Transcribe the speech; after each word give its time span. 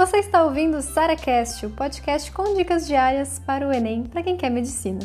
Você 0.00 0.16
está 0.16 0.42
ouvindo 0.44 0.78
o 0.78 0.80
SaraCast, 0.80 1.66
o 1.66 1.70
podcast 1.72 2.32
com 2.32 2.54
dicas 2.54 2.86
diárias 2.86 3.38
para 3.38 3.68
o 3.68 3.70
Enem 3.70 4.04
para 4.04 4.22
quem 4.22 4.34
quer 4.34 4.48
medicina. 4.48 5.00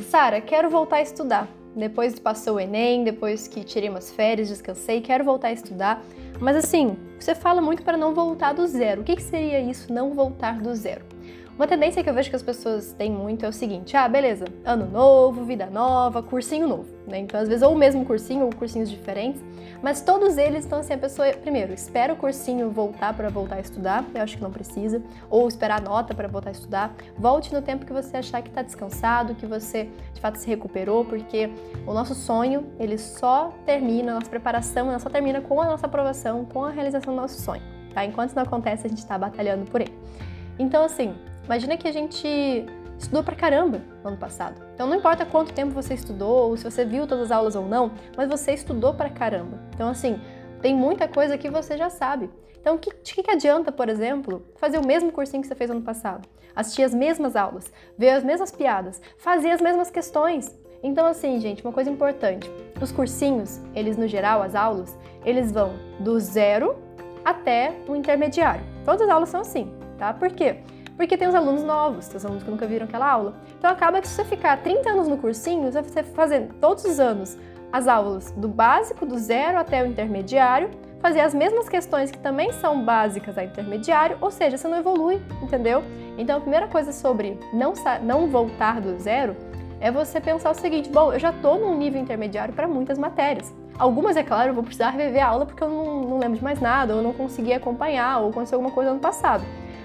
Sara, 0.00 0.40
quero 0.40 0.68
voltar 0.68 0.96
a 0.96 1.02
estudar. 1.02 1.46
Depois 1.76 2.14
que 2.14 2.20
passou 2.20 2.56
o 2.56 2.60
Enem, 2.60 3.04
depois 3.04 3.46
que 3.46 3.62
tirei 3.62 3.88
umas 3.88 4.10
férias, 4.10 4.48
descansei, 4.48 5.00
quero 5.00 5.22
voltar 5.22 5.46
a 5.46 5.52
estudar. 5.52 6.02
Mas 6.40 6.56
assim, 6.56 6.96
você 7.20 7.36
fala 7.36 7.60
muito 7.60 7.84
para 7.84 7.96
não 7.96 8.12
voltar 8.12 8.52
do 8.52 8.66
zero. 8.66 9.02
O 9.02 9.04
que, 9.04 9.14
que 9.14 9.22
seria 9.22 9.60
isso, 9.60 9.92
não 9.92 10.12
voltar 10.12 10.60
do 10.60 10.74
zero? 10.74 11.11
Uma 11.54 11.66
tendência 11.66 12.02
que 12.02 12.08
eu 12.08 12.14
vejo 12.14 12.30
que 12.30 12.36
as 12.36 12.42
pessoas 12.42 12.94
têm 12.94 13.10
muito 13.10 13.44
é 13.44 13.48
o 13.48 13.52
seguinte: 13.52 13.94
ah, 13.94 14.08
beleza, 14.08 14.46
ano 14.64 14.86
novo, 14.86 15.44
vida 15.44 15.66
nova, 15.66 16.22
cursinho 16.22 16.66
novo, 16.66 16.88
né? 17.06 17.18
Então, 17.18 17.38
às 17.38 17.46
vezes, 17.46 17.62
ou 17.62 17.74
o 17.74 17.76
mesmo 17.76 18.06
cursinho 18.06 18.46
ou 18.46 18.54
cursinhos 18.54 18.90
diferentes, 18.90 19.42
mas 19.82 20.00
todos 20.00 20.38
eles 20.38 20.64
estão 20.64 20.78
assim: 20.78 20.94
a 20.94 20.98
pessoa, 20.98 21.28
primeiro, 21.34 21.74
espera 21.74 22.14
o 22.14 22.16
cursinho 22.16 22.70
voltar 22.70 23.14
para 23.14 23.28
voltar 23.28 23.56
a 23.56 23.60
estudar, 23.60 24.02
eu 24.14 24.22
acho 24.22 24.38
que 24.38 24.42
não 24.42 24.50
precisa, 24.50 25.02
ou 25.28 25.46
esperar 25.46 25.80
a 25.80 25.84
nota 25.84 26.14
para 26.14 26.26
voltar 26.26 26.48
a 26.48 26.52
estudar. 26.52 26.94
Volte 27.18 27.52
no 27.52 27.60
tempo 27.60 27.84
que 27.84 27.92
você 27.92 28.16
achar 28.16 28.40
que 28.40 28.48
está 28.48 28.62
descansado, 28.62 29.34
que 29.34 29.44
você 29.44 29.90
de 30.14 30.20
fato 30.22 30.36
se 30.36 30.48
recuperou, 30.48 31.04
porque 31.04 31.50
o 31.86 31.92
nosso 31.92 32.14
sonho, 32.14 32.66
ele 32.78 32.96
só 32.96 33.52
termina, 33.66 34.12
a 34.12 34.14
nossa 34.14 34.30
preparação, 34.30 34.88
ela 34.88 34.98
só 34.98 35.10
termina 35.10 35.42
com 35.42 35.60
a 35.60 35.66
nossa 35.66 35.84
aprovação, 35.84 36.46
com 36.46 36.64
a 36.64 36.70
realização 36.70 37.14
do 37.14 37.20
nosso 37.20 37.42
sonho, 37.42 37.62
tá? 37.92 38.06
Enquanto 38.06 38.28
isso 38.28 38.36
não 38.36 38.42
acontece, 38.42 38.86
a 38.86 38.88
gente 38.88 39.00
está 39.00 39.18
batalhando 39.18 39.70
por 39.70 39.82
ele. 39.82 39.92
Então, 40.58 40.84
assim, 40.84 41.14
Imagina 41.44 41.76
que 41.76 41.88
a 41.88 41.92
gente 41.92 42.66
estudou 42.98 43.22
pra 43.22 43.34
caramba 43.34 43.80
no 44.02 44.10
ano 44.10 44.16
passado. 44.16 44.62
Então 44.74 44.86
não 44.86 44.96
importa 44.96 45.26
quanto 45.26 45.52
tempo 45.52 45.72
você 45.72 45.94
estudou, 45.94 46.50
ou 46.50 46.56
se 46.56 46.64
você 46.64 46.84
viu 46.84 47.06
todas 47.06 47.26
as 47.26 47.30
aulas 47.32 47.56
ou 47.56 47.66
não, 47.66 47.92
mas 48.16 48.28
você 48.28 48.52
estudou 48.52 48.94
pra 48.94 49.10
caramba. 49.10 49.58
Então 49.74 49.88
assim, 49.88 50.20
tem 50.60 50.74
muita 50.74 51.08
coisa 51.08 51.36
que 51.36 51.50
você 51.50 51.76
já 51.76 51.90
sabe. 51.90 52.30
Então, 52.62 52.76
de 52.76 53.14
que, 53.14 53.22
que 53.24 53.30
adianta, 53.30 53.72
por 53.72 53.88
exemplo, 53.88 54.46
fazer 54.54 54.78
o 54.78 54.86
mesmo 54.86 55.10
cursinho 55.10 55.42
que 55.42 55.48
você 55.48 55.54
fez 55.54 55.68
ano 55.68 55.82
passado? 55.82 56.28
Assistir 56.54 56.84
as 56.84 56.94
mesmas 56.94 57.34
aulas, 57.34 57.72
ver 57.98 58.10
as 58.10 58.22
mesmas 58.22 58.52
piadas, 58.52 59.02
fazer 59.18 59.50
as 59.50 59.60
mesmas 59.60 59.90
questões. 59.90 60.56
Então, 60.80 61.04
assim, 61.06 61.40
gente, 61.40 61.64
uma 61.64 61.72
coisa 61.72 61.90
importante: 61.90 62.48
os 62.80 62.92
cursinhos, 62.92 63.60
eles 63.74 63.96
no 63.96 64.06
geral, 64.06 64.42
as 64.42 64.54
aulas, 64.54 64.96
eles 65.24 65.50
vão 65.50 65.72
do 65.98 66.20
zero 66.20 66.76
até 67.24 67.72
o 67.88 67.96
intermediário. 67.96 68.64
Todas 68.84 69.02
as 69.02 69.08
aulas 69.08 69.28
são 69.28 69.40
assim, 69.40 69.72
tá? 69.98 70.14
Por 70.14 70.30
quê? 70.30 70.58
Porque 71.02 71.16
tem 71.16 71.26
os 71.26 71.34
alunos 71.34 71.64
novos, 71.64 72.06
tem 72.06 72.16
os 72.16 72.24
alunos 72.24 72.44
que 72.44 72.50
nunca 72.50 72.64
viram 72.64 72.86
aquela 72.86 73.10
aula. 73.10 73.34
Então 73.58 73.68
acaba 73.68 74.00
que 74.00 74.06
se 74.06 74.14
você 74.14 74.24
ficar 74.24 74.56
30 74.58 74.88
anos 74.88 75.08
no 75.08 75.16
cursinho, 75.16 75.70
você 75.72 75.82
vai 75.82 76.04
fazer 76.04 76.48
todos 76.60 76.84
os 76.84 77.00
anos 77.00 77.36
as 77.72 77.88
aulas 77.88 78.30
do 78.30 78.46
básico, 78.46 79.04
do 79.04 79.18
zero 79.18 79.58
até 79.58 79.82
o 79.82 79.86
intermediário, 79.86 80.70
fazer 81.00 81.18
as 81.18 81.34
mesmas 81.34 81.68
questões 81.68 82.12
que 82.12 82.18
também 82.18 82.52
são 82.52 82.84
básicas 82.84 83.36
a 83.36 83.42
intermediário, 83.42 84.16
ou 84.20 84.30
seja, 84.30 84.56
você 84.56 84.68
não 84.68 84.76
evolui, 84.78 85.20
entendeu? 85.42 85.82
Então 86.16 86.36
a 86.36 86.40
primeira 86.40 86.68
coisa 86.68 86.92
sobre 86.92 87.36
não, 87.52 87.72
não 88.02 88.28
voltar 88.28 88.80
do 88.80 88.96
zero 89.00 89.34
é 89.80 89.90
você 89.90 90.20
pensar 90.20 90.50
o 90.50 90.54
seguinte: 90.54 90.88
bom, 90.88 91.12
eu 91.12 91.18
já 91.18 91.30
estou 91.30 91.58
num 91.58 91.76
nível 91.76 92.00
intermediário 92.00 92.54
para 92.54 92.68
muitas 92.68 92.96
matérias. 92.96 93.52
Algumas, 93.76 94.16
é 94.16 94.22
claro, 94.22 94.50
eu 94.50 94.54
vou 94.54 94.62
precisar 94.62 94.90
rever 94.90 95.24
a 95.24 95.26
aula 95.26 95.46
porque 95.46 95.64
eu 95.64 95.68
não, 95.68 96.02
não 96.02 96.18
lembro 96.18 96.38
de 96.38 96.44
mais 96.44 96.60
nada, 96.60 96.94
ou 96.94 97.02
não 97.02 97.12
consegui 97.12 97.52
acompanhar, 97.52 98.20
ou 98.20 98.30
aconteceu 98.30 98.56
alguma 98.56 98.72
coisa 98.72 98.94
no 98.94 99.00
passado 99.00 99.42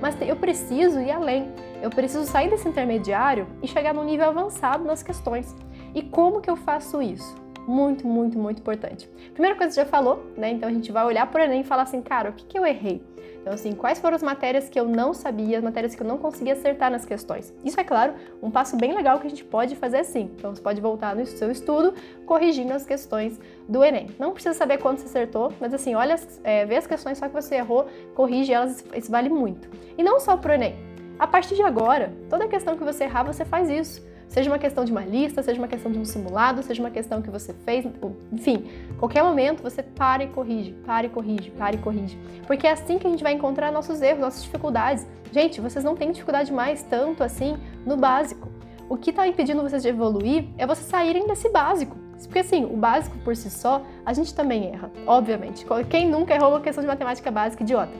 mas 0.00 0.16
eu 0.20 0.36
preciso 0.36 1.00
ir 1.00 1.10
além. 1.10 1.52
Eu 1.82 1.90
preciso 1.90 2.24
sair 2.24 2.50
desse 2.50 2.68
intermediário 2.68 3.46
e 3.62 3.68
chegar 3.68 3.94
num 3.94 4.04
nível 4.04 4.28
avançado 4.28 4.84
nas 4.84 5.02
questões. 5.02 5.54
E 5.94 6.02
como 6.02 6.40
que 6.40 6.50
eu 6.50 6.56
faço 6.56 7.00
isso? 7.00 7.34
Muito, 7.70 8.04
muito, 8.04 8.36
muito 8.36 8.58
importante. 8.58 9.08
Primeira 9.32 9.56
coisa 9.56 9.70
que 9.70 9.76
já 9.76 9.86
falou, 9.86 10.26
né? 10.36 10.50
Então 10.50 10.68
a 10.68 10.72
gente 10.72 10.90
vai 10.90 11.06
olhar 11.06 11.24
para 11.30 11.40
o 11.40 11.44
Enem 11.44 11.60
e 11.60 11.64
falar 11.64 11.84
assim, 11.84 12.02
cara, 12.02 12.30
o 12.30 12.32
que, 12.32 12.44
que 12.44 12.58
eu 12.58 12.66
errei? 12.66 13.00
Então, 13.40 13.52
assim, 13.52 13.72
quais 13.72 14.00
foram 14.00 14.16
as 14.16 14.24
matérias 14.24 14.68
que 14.68 14.78
eu 14.78 14.86
não 14.86 15.14
sabia, 15.14 15.56
as 15.56 15.62
matérias 15.62 15.94
que 15.94 16.02
eu 16.02 16.06
não 16.06 16.18
conseguia 16.18 16.54
acertar 16.54 16.90
nas 16.90 17.06
questões? 17.06 17.54
Isso 17.64 17.78
é 17.78 17.84
claro, 17.84 18.14
um 18.42 18.50
passo 18.50 18.76
bem 18.76 18.92
legal 18.92 19.20
que 19.20 19.26
a 19.28 19.30
gente 19.30 19.44
pode 19.44 19.76
fazer 19.76 19.98
assim. 19.98 20.32
Então, 20.36 20.52
você 20.52 20.60
pode 20.60 20.80
voltar 20.80 21.14
no 21.14 21.24
seu 21.24 21.48
estudo 21.48 21.94
corrigindo 22.26 22.72
as 22.72 22.84
questões 22.84 23.38
do 23.68 23.84
Enem. 23.84 24.08
Não 24.18 24.32
precisa 24.32 24.52
saber 24.52 24.78
quando 24.78 24.98
você 24.98 25.06
acertou, 25.06 25.52
mas 25.60 25.72
assim, 25.72 25.94
olha, 25.94 26.16
é, 26.42 26.66
vê 26.66 26.76
as 26.76 26.88
questões 26.88 27.18
só 27.18 27.28
que 27.28 27.34
você 27.34 27.54
errou, 27.54 27.86
corrige 28.16 28.52
elas, 28.52 28.84
isso 28.96 29.12
vale 29.12 29.28
muito. 29.28 29.70
E 29.96 30.02
não 30.02 30.18
só 30.18 30.36
para 30.36 30.50
o 30.50 30.54
Enem. 30.56 30.74
A 31.20 31.26
partir 31.26 31.54
de 31.54 31.62
agora, 31.62 32.12
toda 32.28 32.48
questão 32.48 32.76
que 32.76 32.82
você 32.82 33.04
errar, 33.04 33.22
você 33.22 33.44
faz 33.44 33.70
isso. 33.70 34.10
Seja 34.30 34.48
uma 34.48 34.60
questão 34.60 34.84
de 34.84 34.92
uma 34.92 35.04
lista, 35.04 35.42
seja 35.42 35.58
uma 35.58 35.66
questão 35.66 35.90
de 35.90 35.98
um 35.98 36.04
simulado, 36.04 36.62
seja 36.62 36.80
uma 36.80 36.90
questão 36.90 37.20
que 37.20 37.28
você 37.28 37.52
fez, 37.52 37.84
enfim, 38.30 38.64
qualquer 38.96 39.24
momento 39.24 39.60
você 39.60 39.82
para 39.82 40.22
e 40.22 40.28
corrige, 40.28 40.70
para 40.86 41.06
e 41.06 41.10
corrige, 41.10 41.50
para 41.50 41.74
e 41.74 41.78
corrige. 41.78 42.16
Porque 42.46 42.64
é 42.64 42.70
assim 42.70 42.96
que 42.96 43.08
a 43.08 43.10
gente 43.10 43.24
vai 43.24 43.32
encontrar 43.32 43.72
nossos 43.72 44.00
erros, 44.00 44.20
nossas 44.20 44.44
dificuldades. 44.44 45.04
Gente, 45.32 45.60
vocês 45.60 45.84
não 45.84 45.96
têm 45.96 46.12
dificuldade 46.12 46.52
mais 46.52 46.80
tanto 46.84 47.24
assim 47.24 47.58
no 47.84 47.96
básico. 47.96 48.48
O 48.88 48.96
que 48.96 49.10
está 49.10 49.26
impedindo 49.26 49.62
vocês 49.62 49.82
de 49.82 49.88
evoluir 49.88 50.44
é 50.56 50.64
vocês 50.64 50.86
saírem 50.86 51.26
desse 51.26 51.48
básico. 51.48 51.98
Porque 52.22 52.38
assim, 52.38 52.64
o 52.64 52.76
básico 52.76 53.18
por 53.24 53.34
si 53.34 53.50
só, 53.50 53.82
a 54.06 54.12
gente 54.12 54.32
também 54.32 54.72
erra, 54.72 54.92
obviamente. 55.08 55.66
Quem 55.88 56.08
nunca 56.08 56.36
errou 56.36 56.50
uma 56.50 56.60
questão 56.60 56.82
de 56.82 56.86
matemática 56.86 57.32
básica 57.32 57.64
idiota? 57.64 57.92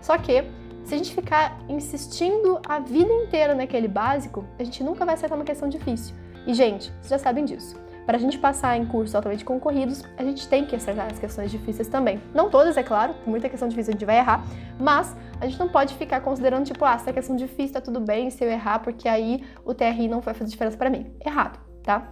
Só 0.00 0.16
que 0.16 0.44
se 0.84 0.94
a 0.94 0.98
gente 0.98 1.14
ficar 1.14 1.58
insistindo 1.68 2.60
a 2.68 2.78
vida 2.78 3.12
inteira 3.12 3.54
naquele 3.54 3.88
básico, 3.88 4.44
a 4.58 4.64
gente 4.64 4.82
nunca 4.82 5.04
vai 5.04 5.14
acertar 5.14 5.38
uma 5.38 5.44
questão 5.44 5.68
difícil. 5.68 6.14
E, 6.46 6.52
gente, 6.54 6.90
vocês 7.00 7.08
já 7.08 7.18
sabem 7.18 7.44
disso. 7.44 7.80
Para 8.04 8.16
a 8.16 8.20
gente 8.20 8.36
passar 8.36 8.76
em 8.76 8.84
cursos 8.84 9.14
altamente 9.14 9.44
concorridos, 9.44 10.02
a 10.16 10.24
gente 10.24 10.48
tem 10.48 10.66
que 10.66 10.74
acertar 10.74 11.06
as 11.06 11.20
questões 11.20 11.52
difíceis 11.52 11.88
também. 11.88 12.20
Não 12.34 12.50
todas, 12.50 12.76
é 12.76 12.82
claro, 12.82 13.14
muita 13.24 13.48
questão 13.48 13.68
difícil 13.68 13.92
a 13.92 13.92
gente 13.92 14.04
vai 14.04 14.18
errar, 14.18 14.44
mas 14.78 15.16
a 15.40 15.46
gente 15.46 15.58
não 15.58 15.68
pode 15.68 15.94
ficar 15.94 16.20
considerando, 16.20 16.64
tipo, 16.64 16.84
ah, 16.84 16.94
essa 16.94 17.12
questão 17.12 17.36
difícil 17.36 17.74
tá 17.74 17.80
tudo 17.80 18.00
bem 18.00 18.28
se 18.28 18.42
eu 18.44 18.50
errar, 18.50 18.80
porque 18.80 19.08
aí 19.08 19.44
o 19.64 19.72
TRI 19.72 20.08
não 20.08 20.20
vai 20.20 20.34
fazer 20.34 20.50
diferença 20.50 20.76
para 20.76 20.90
mim. 20.90 21.12
Errado, 21.24 21.60
tá? 21.84 22.08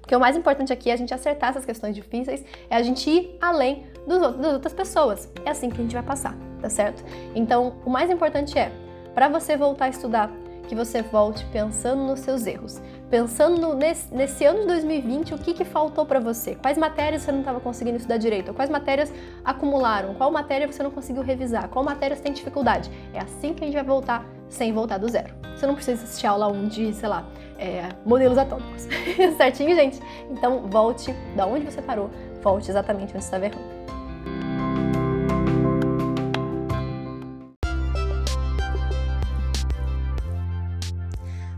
Porque 0.00 0.16
o 0.16 0.20
mais 0.20 0.36
importante 0.36 0.72
aqui 0.72 0.88
é 0.88 0.94
a 0.94 0.96
gente 0.96 1.12
acertar 1.12 1.50
essas 1.50 1.66
questões 1.66 1.94
difíceis, 1.94 2.42
é 2.70 2.76
a 2.76 2.82
gente 2.82 3.10
ir 3.10 3.36
além 3.40 3.84
dos 4.06 4.22
outros, 4.22 4.40
das 4.40 4.52
outras 4.54 4.72
pessoas. 4.72 5.30
É 5.44 5.50
assim 5.50 5.68
que 5.68 5.78
a 5.80 5.82
gente 5.82 5.94
vai 5.94 6.02
passar 6.02 6.34
tá 6.66 6.70
certo? 6.70 7.04
Então, 7.34 7.74
o 7.84 7.90
mais 7.90 8.10
importante 8.10 8.58
é, 8.58 8.72
para 9.14 9.28
você 9.28 9.56
voltar 9.56 9.84
a 9.84 9.88
estudar, 9.88 10.30
que 10.68 10.74
você 10.74 11.00
volte 11.00 11.44
pensando 11.52 12.02
nos 12.02 12.18
seus 12.20 12.44
erros, 12.44 12.82
pensando 13.08 13.56
no, 13.60 13.74
nesse, 13.74 14.12
nesse, 14.12 14.44
ano 14.44 14.62
de 14.62 14.66
2020, 14.66 15.32
o 15.32 15.38
que, 15.38 15.54
que 15.54 15.64
faltou 15.64 16.04
para 16.04 16.18
você, 16.18 16.56
quais 16.56 16.76
matérias 16.76 17.22
você 17.22 17.30
não 17.30 17.38
estava 17.38 17.60
conseguindo 17.60 17.98
estudar 17.98 18.16
direito, 18.16 18.52
quais 18.52 18.68
matérias 18.68 19.12
acumularam, 19.44 20.14
qual 20.14 20.28
matéria 20.32 20.66
você 20.66 20.82
não 20.82 20.90
conseguiu 20.90 21.22
revisar, 21.22 21.68
qual 21.68 21.84
matéria 21.84 22.16
você 22.16 22.22
tem 22.22 22.32
dificuldade. 22.32 22.90
É 23.14 23.20
assim 23.20 23.54
que 23.54 23.62
a 23.62 23.66
gente 23.66 23.76
vai 23.76 23.84
voltar 23.84 24.26
sem 24.48 24.72
voltar 24.72 24.98
do 24.98 25.08
zero. 25.08 25.32
Você 25.54 25.68
não 25.68 25.74
precisa 25.76 26.02
assistir 26.02 26.26
aula 26.26 26.48
1 26.48 26.66
de, 26.66 26.92
sei 26.94 27.08
lá, 27.08 27.24
é, 27.60 27.88
modelos 28.04 28.36
atômicos. 28.36 28.88
Certinho, 29.38 29.72
gente? 29.76 30.00
Então 30.28 30.62
volte 30.66 31.12
da 31.36 31.46
onde 31.46 31.64
você 31.64 31.80
parou, 31.80 32.10
volte 32.42 32.68
exatamente 32.68 33.14
onde 33.14 33.22
você 33.22 33.36
estava 33.36 33.46
errando. 33.46 33.85